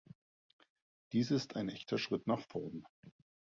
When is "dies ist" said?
1.11-1.55